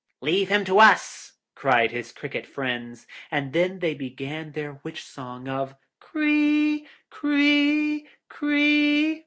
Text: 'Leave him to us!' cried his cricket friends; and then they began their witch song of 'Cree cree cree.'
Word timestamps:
'Leave 0.19 0.49
him 0.49 0.65
to 0.65 0.79
us!' 0.79 1.33
cried 1.53 1.91
his 1.91 2.11
cricket 2.11 2.47
friends; 2.47 3.05
and 3.29 3.53
then 3.53 3.77
they 3.77 3.93
began 3.93 4.51
their 4.53 4.79
witch 4.81 5.03
song 5.03 5.47
of 5.47 5.75
'Cree 5.99 6.87
cree 7.11 8.09
cree.' 8.27 9.19